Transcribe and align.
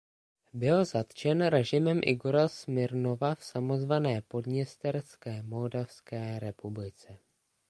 Byl 0.53 0.85
zatčen 0.85 1.41
režimem 1.45 2.01
Igora 2.03 2.47
Smirnova 2.47 3.35
v 3.35 3.43
samozvané 3.43 4.21
Podněsterské 4.21 5.43
moldavské 5.43 6.39
republice. 6.39 7.17